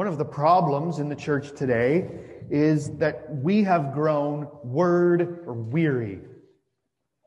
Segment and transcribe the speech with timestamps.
[0.00, 2.08] One of the problems in the church today
[2.50, 6.20] is that we have grown word weary.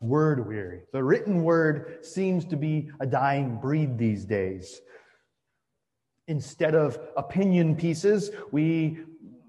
[0.01, 0.81] Word weary.
[0.91, 4.81] The written word seems to be a dying breed these days.
[6.27, 9.01] Instead of opinion pieces, we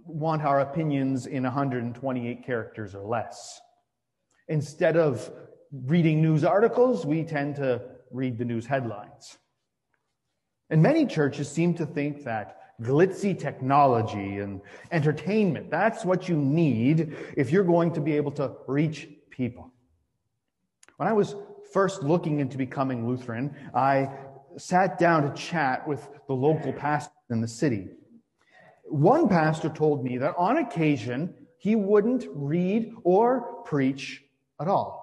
[0.05, 3.59] want our opinions in 128 characters or less.
[4.48, 5.33] Instead of
[5.72, 7.80] reading news articles, we tend to
[8.11, 9.38] read the news headlines.
[10.69, 15.70] And many churches seem to think that glitzy technology and entertainment.
[15.70, 19.70] That's what you need if you're going to be able to reach people.
[20.97, 21.34] When I was
[21.72, 24.11] first looking into becoming Lutheran, I
[24.56, 27.89] sat down to chat with the local pastor in the city.
[28.84, 34.22] One pastor told me that on occasion he wouldn't read or preach
[34.61, 35.03] at all.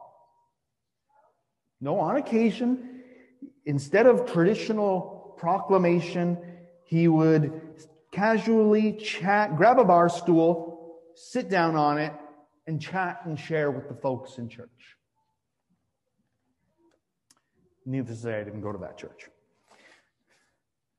[1.82, 3.02] No, on occasion,
[3.66, 6.38] instead of traditional proclamation,
[6.92, 7.62] he would
[8.12, 12.12] casually chat, grab a bar stool, sit down on it,
[12.68, 14.98] and chat and share with the folks in church.
[17.86, 19.30] Needless to say, I didn't go to that church.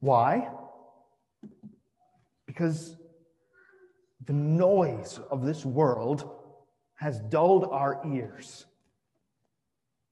[0.01, 0.48] Why?
[2.47, 2.97] Because
[4.25, 6.39] the noise of this world
[6.95, 8.65] has dulled our ears.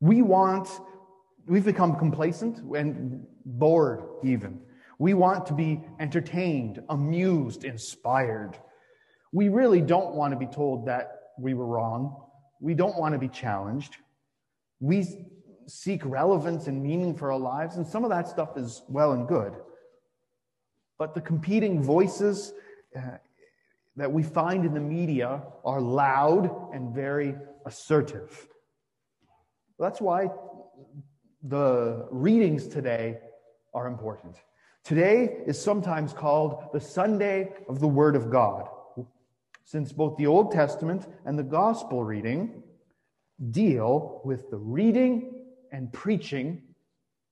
[0.00, 0.68] We want,
[1.46, 4.60] we've become complacent and bored even.
[5.00, 8.58] We want to be entertained, amused, inspired.
[9.32, 12.22] We really don't want to be told that we were wrong.
[12.60, 13.96] We don't want to be challenged.
[14.78, 15.06] We
[15.66, 19.26] seek relevance and meaning for our lives, and some of that stuff is well and
[19.26, 19.54] good.
[20.98, 22.52] But the competing voices
[22.94, 23.00] uh,
[23.96, 28.46] that we find in the media are loud and very assertive.
[29.78, 30.28] That's why
[31.42, 33.20] the readings today
[33.72, 34.36] are important.
[34.84, 38.68] Today is sometimes called the Sunday of the Word of God,
[39.64, 42.62] since both the Old Testament and the Gospel reading
[43.50, 45.32] deal with the reading
[45.70, 46.62] and preaching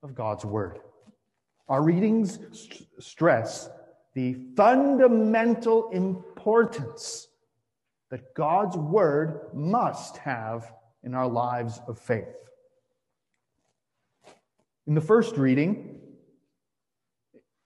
[0.03, 0.78] of God's Word.
[1.69, 3.69] Our readings st- stress
[4.14, 7.28] the fundamental importance
[8.10, 10.72] that God's Word must have
[11.03, 12.50] in our lives of faith.
[14.87, 16.00] In the first reading,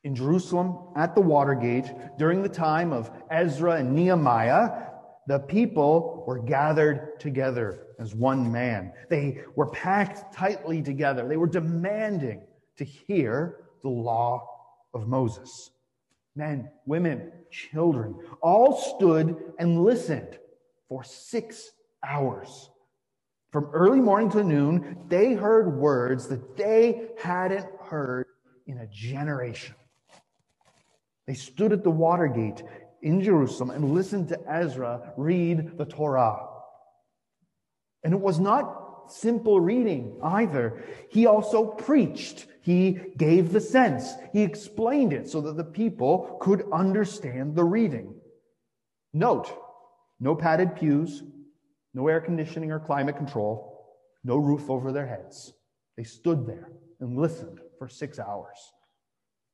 [0.04, 1.86] in Jerusalem at the Watergate
[2.18, 4.88] during the time of Ezra and Nehemiah,
[5.28, 8.92] the people were gathered together as one man.
[9.08, 11.28] They were packed tightly together.
[11.28, 12.42] They were demanding
[12.78, 14.48] to hear the law
[14.92, 15.70] of Moses.
[16.34, 20.38] Men, women, children all stood and listened
[20.88, 21.70] for six
[22.04, 22.70] hours.
[23.52, 28.26] From early morning to noon, they heard words that they hadn't heard
[28.66, 29.74] in a generation.
[31.32, 32.62] They stood at the water gate
[33.00, 36.47] in Jerusalem and listened to Ezra read the Torah.
[38.04, 40.84] And it was not simple reading either.
[41.09, 42.44] He also preached.
[42.60, 44.12] He gave the sense.
[44.34, 48.15] He explained it so that the people could understand the reading.
[49.15, 49.50] Note,
[50.21, 51.22] no padded pews,
[51.94, 53.87] no air conditioning or climate control,
[54.22, 55.54] no roof over their heads.
[55.97, 56.69] They stood there
[57.00, 58.59] and listened for six hours.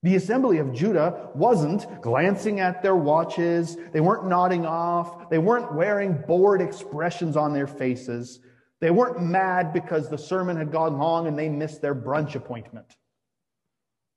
[0.03, 3.76] The assembly of Judah wasn't glancing at their watches.
[3.92, 5.28] They weren't nodding off.
[5.28, 8.41] They weren't wearing bored expressions on their faces.
[8.81, 12.97] They weren't mad because the sermon had gone long and they missed their brunch appointment.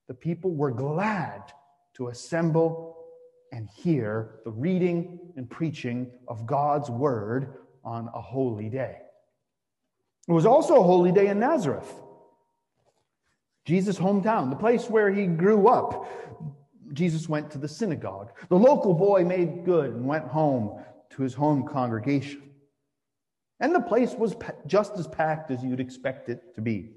[0.08, 1.41] The people were glad
[1.96, 2.97] to assemble
[3.52, 8.97] and hear the reading and preaching of God's word on a holy day.
[10.28, 11.91] It was also a holy day in Nazareth.
[13.66, 16.08] Jesus' hometown, the place where he grew up.
[16.93, 18.31] Jesus went to the synagogue.
[18.49, 22.41] The local boy made good and went home to his home congregation.
[23.59, 24.35] And the place was
[24.66, 26.90] just as packed as you'd expect it to be.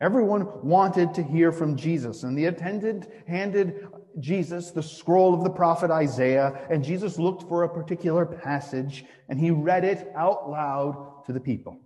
[0.00, 3.88] Everyone wanted to hear from Jesus, and the attendant handed
[4.20, 9.40] Jesus the scroll of the prophet Isaiah, and Jesus looked for a particular passage, and
[9.40, 11.78] he read it out loud to the people.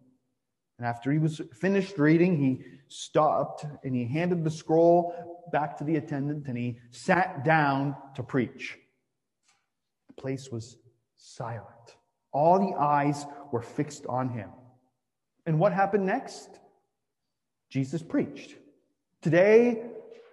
[0.78, 5.84] And after he was finished reading, he stopped and he handed the scroll back to
[5.84, 8.78] the attendant and he sat down to preach.
[10.08, 10.76] The place was
[11.16, 11.64] silent.
[12.32, 14.50] All the eyes were fixed on him.
[15.46, 16.60] And what happened next?
[17.70, 18.54] Jesus preached.
[19.20, 19.82] Today,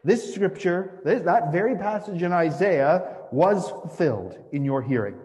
[0.03, 5.17] this scripture, that very passage in Isaiah, was fulfilled in your hearing.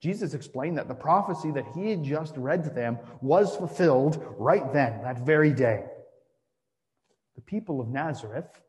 [0.00, 4.72] Jesus explained that the prophecy that he had just read to them was fulfilled right
[4.72, 5.84] then, that very day.
[7.34, 8.60] The people of Nazareth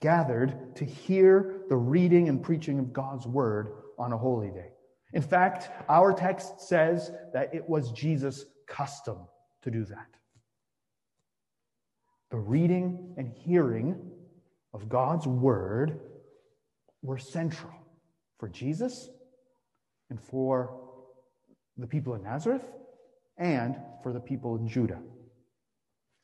[0.00, 4.72] gathered to hear the reading and preaching of God's word on a holy day.
[5.12, 9.18] In fact, our text says that it was Jesus' custom
[9.62, 10.06] to do that.
[12.30, 14.00] The reading and hearing
[14.72, 16.00] of God's word
[17.02, 17.72] were central
[18.38, 19.10] for Jesus
[20.10, 20.76] and for
[21.76, 22.64] the people in Nazareth
[23.38, 25.00] and for the people in Judah.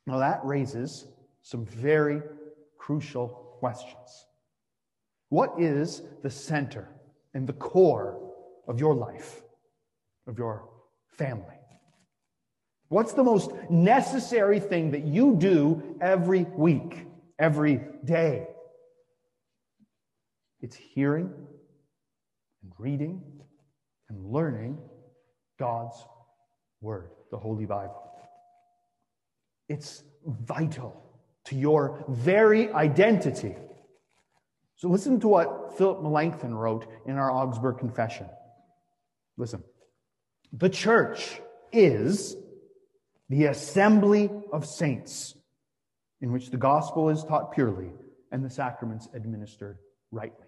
[0.05, 1.07] Now, that raises
[1.41, 2.21] some very
[2.77, 4.25] crucial questions.
[5.29, 6.87] What is the center
[7.33, 8.17] and the core
[8.67, 9.41] of your life,
[10.27, 10.69] of your
[11.17, 11.55] family?
[12.89, 17.05] What's the most necessary thing that you do every week,
[17.37, 18.47] every day?
[20.61, 21.33] It's hearing
[22.63, 23.21] and reading
[24.09, 24.77] and learning
[25.59, 25.95] God's
[26.81, 28.03] Word, the Holy Bible.
[29.69, 31.03] It's vital
[31.45, 33.55] to your very identity.
[34.75, 38.27] So listen to what Philip Melanchthon wrote in our Augsburg Confession.
[39.37, 39.63] Listen.
[40.53, 41.41] The church
[41.73, 42.35] is
[43.29, 45.35] the assembly of saints
[46.21, 47.91] in which the gospel is taught purely
[48.31, 49.77] and the sacraments administered
[50.11, 50.46] rightly.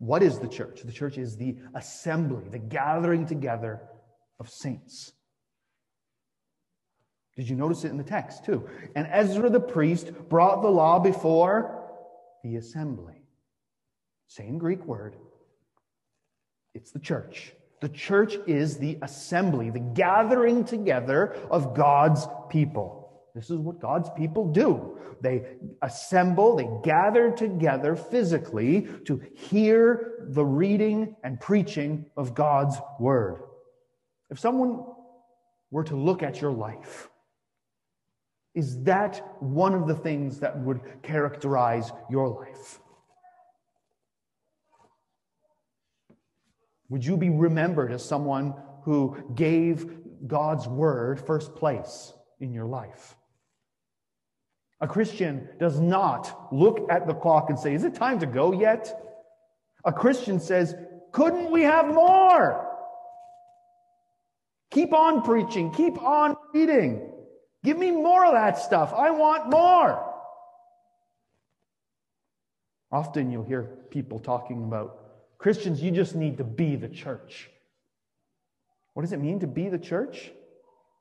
[0.00, 0.80] What is the church?
[0.82, 3.82] The church is the assembly, the gathering together
[4.40, 5.12] of saints.
[7.36, 8.66] Did you notice it in the text too?
[8.96, 11.86] And Ezra the priest brought the law before
[12.42, 13.22] the assembly.
[14.26, 15.16] Same Greek word.
[16.74, 17.52] It's the church.
[17.82, 22.99] The church is the assembly, the gathering together of God's people.
[23.34, 24.98] This is what God's people do.
[25.20, 25.44] They
[25.82, 33.42] assemble, they gather together physically to hear the reading and preaching of God's word.
[34.30, 34.84] If someone
[35.70, 37.08] were to look at your life,
[38.54, 42.80] is that one of the things that would characterize your life?
[46.88, 53.16] Would you be remembered as someone who gave God's word first place in your life?
[54.80, 58.52] A Christian does not look at the clock and say, Is it time to go
[58.52, 58.90] yet?
[59.84, 60.74] A Christian says,
[61.12, 62.66] Couldn't we have more?
[64.70, 67.12] Keep on preaching, keep on reading.
[67.62, 68.94] Give me more of that stuff.
[68.96, 70.06] I want more.
[72.90, 74.96] Often you'll hear people talking about
[75.38, 77.50] Christians, you just need to be the church.
[78.94, 80.30] What does it mean to be the church?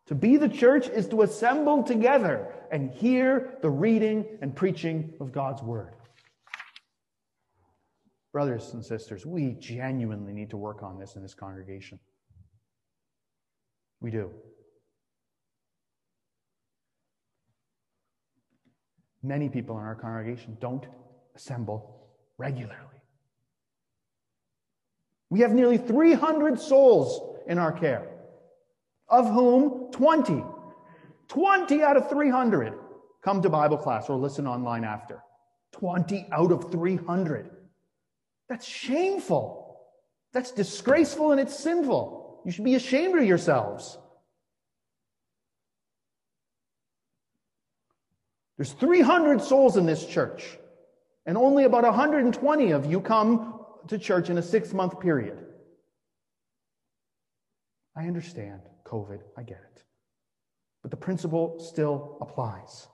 [0.08, 5.32] To be the church is to assemble together and hear the reading and preaching of
[5.32, 5.94] God's word.
[8.32, 12.00] Brothers and sisters, we genuinely need to work on this in this congregation.
[14.02, 14.32] We do.
[19.22, 20.86] Many people in our congregation don't
[21.36, 22.08] assemble
[22.38, 22.76] regularly.
[25.30, 28.08] We have nearly 300 souls in our care
[29.10, 30.44] of whom 20,
[31.30, 32.74] 20 out of 300
[33.24, 35.24] come to Bible class or listen online after.
[35.74, 37.50] 20 out of 300.
[38.48, 39.78] That's shameful.
[40.34, 42.42] That's disgraceful and it's sinful.
[42.46, 43.98] You should be ashamed of yourselves.
[48.58, 50.58] There's 300 souls in this church,
[51.26, 55.46] and only about 120 of you come to church in a six month period.
[57.96, 58.62] I understand.
[58.86, 59.20] COVID.
[59.38, 59.84] I get it.
[60.82, 62.88] But the principle still applies.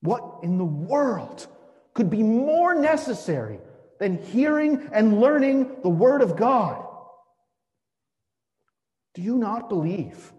[0.00, 1.46] What in the world
[1.94, 3.58] could be more necessary
[3.98, 6.84] than hearing and learning the Word of God?
[9.14, 10.32] Do you not believe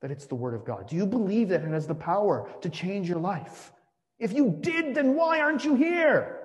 [0.00, 0.88] that it's the Word of God?
[0.88, 3.72] Do you believe that it has the power to change your life?
[4.18, 6.42] If you did, then why aren't you here?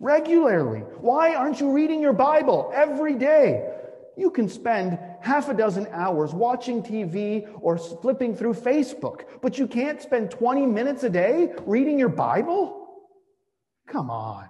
[0.00, 0.80] regularly.
[0.80, 3.67] Why aren't you reading your Bible every day?
[4.18, 9.68] You can spend half a dozen hours watching TV or flipping through Facebook, but you
[9.68, 12.98] can't spend 20 minutes a day reading your Bible?
[13.86, 14.48] Come on.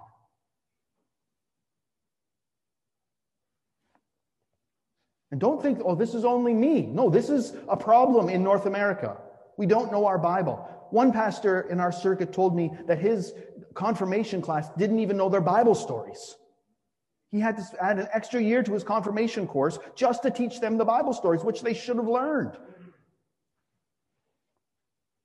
[5.31, 6.87] And don't think, oh, this is only me.
[6.87, 9.17] No, this is a problem in North America.
[9.55, 10.67] We don't know our Bible.
[10.89, 13.33] One pastor in our circuit told me that his
[13.75, 16.35] confirmation class didn't even know their Bible stories.
[17.31, 20.77] He had to add an extra year to his confirmation course just to teach them
[20.77, 22.57] the Bible stories, which they should have learned.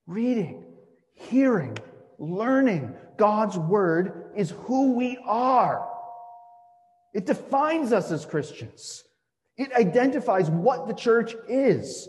[0.06, 0.64] Reading,
[1.14, 1.78] hearing,
[2.18, 5.88] learning God's word is who we are.
[7.14, 9.04] It defines us as Christians.
[9.56, 12.08] It identifies what the church is.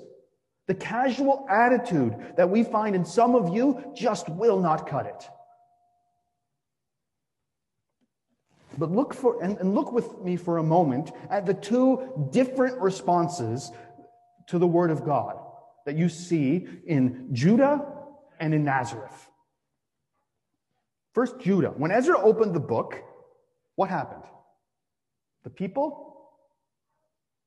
[0.68, 5.30] The casual attitude that we find in some of you just will not cut it.
[8.78, 12.80] But look for, and, and look with me for a moment at the two different
[12.80, 13.72] responses
[14.48, 15.38] to the word of God
[15.86, 17.86] that you see in Judah
[18.40, 19.30] and in Nazareth.
[21.14, 21.70] First, Judah.
[21.70, 23.02] When Ezra opened the book,
[23.76, 24.24] what happened?
[25.44, 26.32] The people,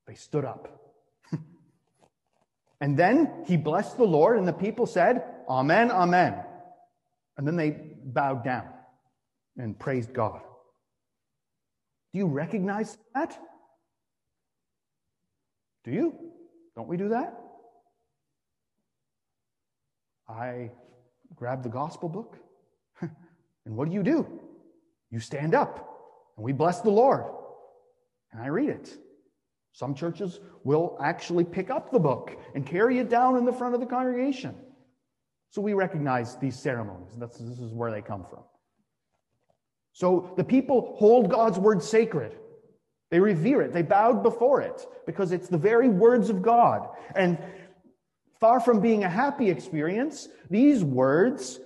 [0.06, 0.94] they stood up.
[2.80, 6.42] and then he blessed the Lord, and the people said, Amen, Amen.
[7.37, 8.68] And then they bowed down
[9.58, 10.40] and praised God.
[12.12, 13.38] Do you recognize that?
[15.85, 16.15] Do you?
[16.75, 17.35] Don't we do that?
[20.29, 20.71] I
[21.35, 22.37] grab the gospel book,
[23.00, 24.27] and what do you do?
[25.11, 27.25] You stand up, and we bless the Lord,
[28.33, 28.97] and I read it.
[29.73, 33.75] Some churches will actually pick up the book and carry it down in the front
[33.75, 34.55] of the congregation.
[35.50, 37.15] So we recognize these ceremonies.
[37.17, 38.43] This is where they come from.
[39.99, 42.37] So the people hold God's word sacred.
[43.11, 43.73] They revere it.
[43.73, 46.88] They bowed before it because it's the very words of God.
[47.17, 47.37] And
[48.38, 51.59] far from being a happy experience, these words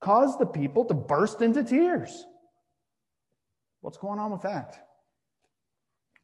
[0.00, 2.24] cause the people to burst into tears.
[3.80, 4.86] What's going on with that?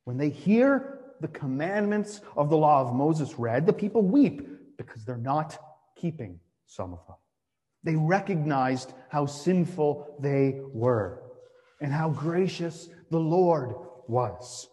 [0.04, 4.46] When they hear the commandments of the law of Moses read, the people weep
[4.78, 5.58] because they're not
[5.96, 7.16] keeping some of them.
[7.82, 11.24] They recognized how sinful they were
[11.80, 13.74] and how gracious the Lord
[14.06, 14.68] was.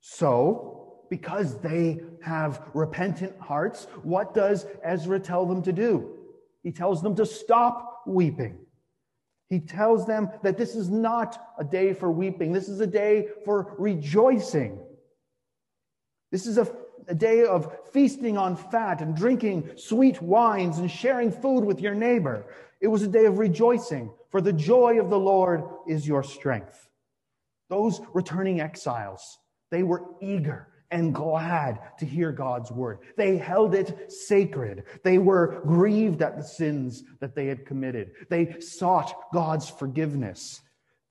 [0.00, 6.16] So, because they have repentant hearts, what does Ezra tell them to do?
[6.62, 8.58] He tells them to stop weeping.
[9.48, 12.52] He tells them that this is not a day for weeping.
[12.52, 14.80] This is a day for rejoicing.
[16.32, 16.66] This is a,
[17.06, 21.94] a, day of feasting on fat and drinking sweet wines and sharing food with your
[21.94, 22.46] neighbor.
[22.80, 26.88] It was a day of rejoicing, for the joy of the Lord is your strength.
[27.70, 29.38] Those returning exiles,
[29.70, 32.98] they were eager and glad to hear God's word.
[33.16, 34.86] They held it sacred.
[35.04, 38.10] They were grieved at the sins that they had committed.
[38.28, 40.60] They sought God's forgiveness.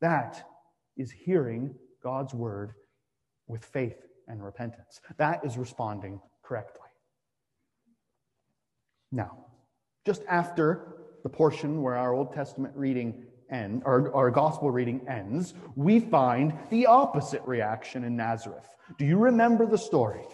[0.02, 0.46] That
[0.98, 2.74] is hearing God's word
[3.48, 5.00] with faith and repentance.
[5.16, 6.90] That is responding correctly.
[9.14, 9.46] Now,
[10.06, 10.93] just after
[11.24, 16.54] the portion where our Old Testament reading ends, our, our gospel reading ends, we find
[16.70, 18.68] the opposite reaction in Nazareth.
[18.98, 20.26] Do you remember the story?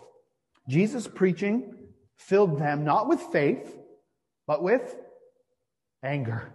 [0.68, 1.76] Jesus preaching
[2.18, 3.76] filled them not with faith,
[4.48, 4.96] but with
[6.04, 6.52] anger.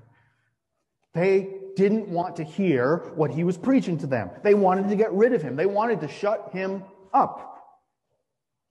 [1.15, 4.31] They didn't want to hear what he was preaching to them.
[4.43, 5.57] They wanted to get rid of him.
[5.57, 7.54] They wanted to shut him up.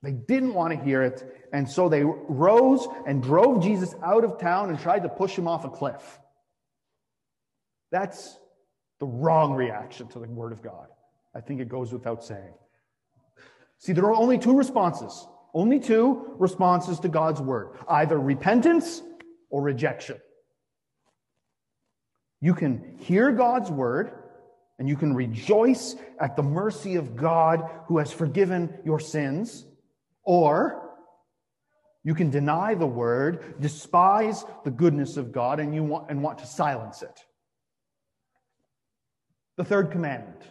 [0.04, 4.38] They didn't want to hear it, and so they rose and drove Jesus out of
[4.38, 6.20] town and tried to push him off a cliff.
[7.90, 8.38] That's
[9.00, 10.88] the wrong reaction to the Word of God.
[11.34, 12.54] I think it goes without saying.
[13.78, 19.02] See, there are only two responses, only two responses to God's Word either repentance
[19.50, 20.18] or rejection.
[22.42, 24.12] You can hear God's Word
[24.80, 29.66] and you can rejoice at the mercy of God who has forgiven your sins
[30.24, 30.84] or
[32.04, 36.40] you can deny the word, despise the goodness of God, and you want, and want
[36.40, 37.20] to silence it.
[39.58, 40.42] The third commandment.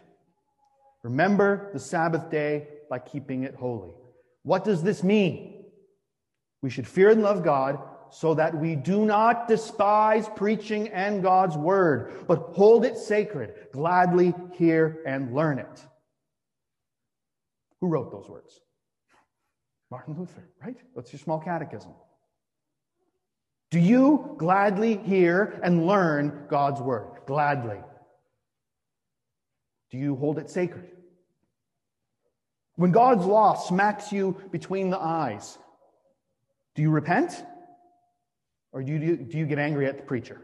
[1.03, 3.93] Remember the Sabbath day by keeping it holy.
[4.45, 5.65] What does this mean?
[6.63, 7.79] We should fear and love God
[8.11, 14.35] so that we do not despise preaching and God's word, but hold it sacred, gladly
[14.55, 15.87] hear and learn it.
[17.81, 18.61] Who wrote those words?
[19.93, 20.79] Martin Luther, right?
[20.97, 21.93] That's your small catechism.
[23.71, 27.21] Do you gladly hear and learn God's word?
[27.27, 27.77] Gladly.
[29.91, 30.91] Do you hold it sacred?
[32.77, 35.59] When God's law smacks you between the eyes,
[36.75, 37.45] do you repent?
[38.73, 40.41] Or do you, do you get angry at the preacher?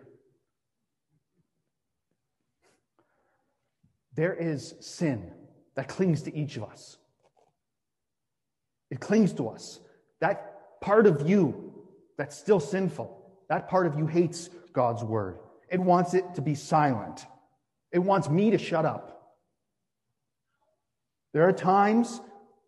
[4.15, 5.33] There is sin
[5.75, 6.99] that clings to each of us.
[8.91, 9.81] It clings to us.
[10.21, 11.73] That part of you
[12.17, 13.17] that's still sinful,
[13.49, 15.39] that part of you hates God's word.
[15.71, 17.25] It wants it to be silent.
[17.93, 19.37] It wants me to shut up.
[21.33, 22.21] There are times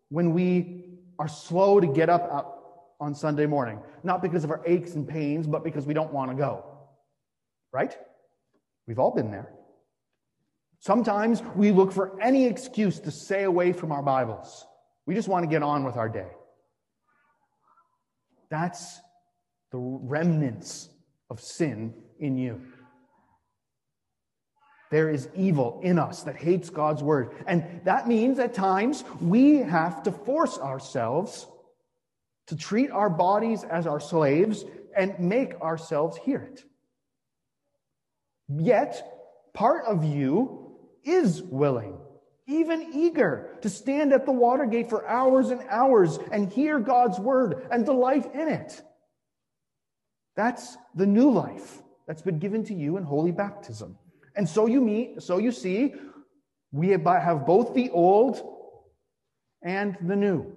[0.09, 0.85] when we
[1.19, 5.47] are slow to get up on Sunday morning, not because of our aches and pains,
[5.47, 6.65] but because we don't want to go.
[7.73, 7.97] Right?
[8.87, 9.51] We've all been there.
[10.79, 14.65] Sometimes we look for any excuse to stay away from our Bibles.
[15.05, 16.29] We just want to get on with our day.
[18.49, 18.99] That's
[19.71, 20.89] the remnants
[21.29, 22.61] of sin in you.
[24.91, 27.31] There is evil in us that hates God's word.
[27.47, 31.47] And that means at times we have to force ourselves
[32.47, 34.65] to treat our bodies as our slaves
[34.95, 36.65] and make ourselves hear it.
[38.49, 39.01] Yet,
[39.53, 41.97] part of you is willing,
[42.47, 47.67] even eager, to stand at the Watergate for hours and hours and hear God's word
[47.71, 48.81] and delight in it.
[50.35, 53.97] That's the new life that's been given to you in holy baptism.
[54.35, 55.93] And so you meet, so you see,
[56.71, 58.41] we have both the old
[59.61, 60.53] and the new.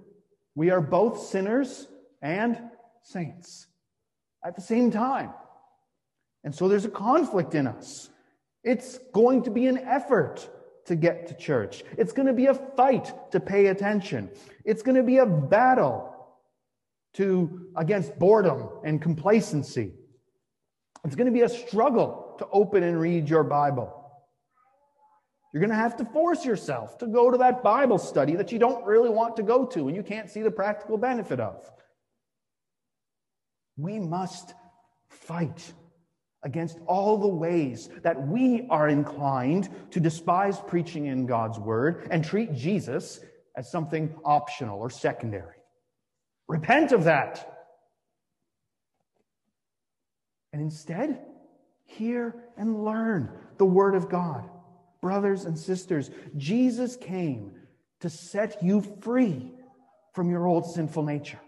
[0.55, 1.87] We are both sinners
[2.21, 2.57] and
[3.03, 3.67] saints
[4.43, 5.31] at the same time.
[6.43, 8.09] And so there's a conflict in us.
[8.63, 10.49] It's going to be an effort
[10.85, 11.83] to get to church.
[11.97, 14.29] It's going to be a fight to pay attention.
[14.63, 16.11] It's going to be a battle
[17.15, 19.93] to against boredom and complacency.
[21.03, 24.01] It's going to be a struggle to open and read your Bible.
[25.53, 28.59] You're going to have to force yourself to go to that Bible study that you
[28.59, 31.63] don't really want to go to and you can't see the practical benefit of.
[33.77, 34.53] We must
[35.07, 35.71] fight
[36.45, 42.23] against all the ways that we are inclined to despise preaching in God's word and
[42.23, 43.19] treat Jesus
[43.57, 45.57] as something optional or secondary.
[46.47, 47.51] Repent of that.
[50.53, 51.19] And instead,
[51.83, 54.47] hear and learn the Word of God.
[55.01, 57.53] Brothers and sisters, Jesus came
[58.01, 59.51] to set you free
[60.13, 61.39] from your old sinful nature.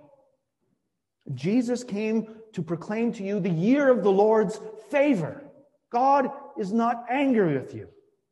[1.34, 5.44] Jesus came to proclaim to you the year of the Lord's favor.
[5.92, 7.88] God is not angry with you.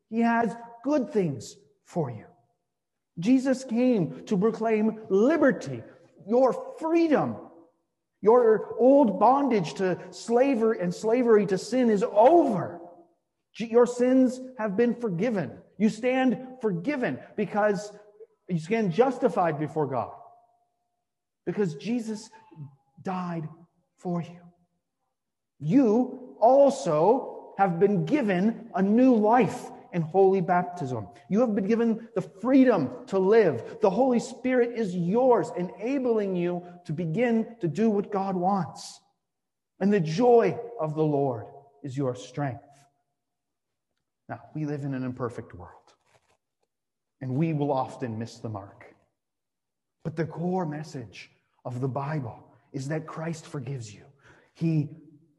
[0.10, 2.26] He has good things for you.
[3.20, 5.82] Jesus came to proclaim liberty
[6.28, 7.36] your freedom.
[8.22, 12.80] Your old bondage to slavery and slavery to sin is over.
[13.58, 15.52] Your sins have been forgiven.
[15.78, 17.92] You stand forgiven because
[18.48, 20.12] you stand justified before God.
[21.46, 22.30] Because Jesus
[23.04, 23.48] died
[23.98, 24.40] for you.
[25.60, 31.08] You also have been given a new life in holy baptism.
[31.30, 33.78] You have been given the freedom to live.
[33.82, 39.00] The Holy Spirit is yours, enabling you to begin to do what God wants.
[39.80, 41.46] And the joy of the Lord
[41.82, 42.64] is your strength.
[44.28, 45.94] Now, we live in an imperfect world,
[47.22, 48.94] and we will often miss the mark.
[50.04, 51.32] But the core message
[51.64, 52.44] of the Bible
[52.76, 54.04] is that Christ forgives you.
[54.54, 54.90] He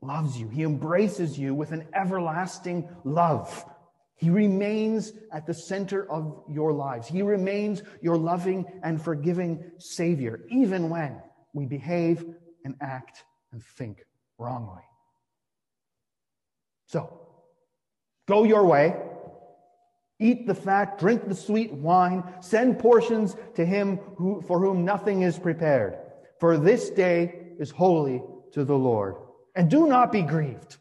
[0.00, 0.48] loves you.
[0.48, 3.64] He embraces you with an everlasting love
[4.16, 7.06] he remains at the center of your lives.
[7.06, 11.20] He remains your loving and forgiving Savior, even when
[11.52, 12.24] we behave
[12.64, 14.04] and act and think
[14.38, 14.82] wrongly.
[16.86, 17.20] So,
[18.26, 18.96] go your way.
[20.18, 25.22] Eat the fat, drink the sweet wine, send portions to him who, for whom nothing
[25.22, 25.98] is prepared.
[26.40, 28.22] For this day is holy
[28.52, 29.16] to the Lord.
[29.54, 30.76] And do not be grieved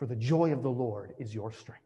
[0.00, 1.84] for the joy of the Lord is your strength.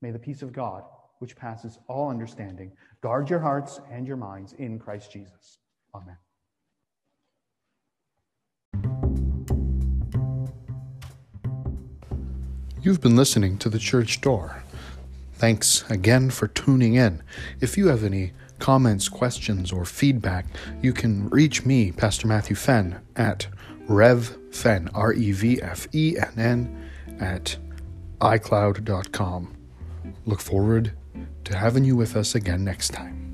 [0.00, 0.82] May the peace of God,
[1.18, 5.58] which passes all understanding, guard your hearts and your minds in Christ Jesus.
[5.94, 6.16] Amen.
[12.80, 14.62] You've been listening to The Church Door.
[15.34, 17.22] Thanks again for tuning in.
[17.60, 20.46] If you have any comments, questions, or feedback,
[20.82, 23.46] you can reach me, Pastor Matthew Fenn, at
[23.88, 26.90] revfenn, R E V F E N N
[27.20, 27.56] at
[28.20, 29.56] iCloud.com.
[30.26, 30.92] Look forward
[31.44, 33.27] to having you with us again next time.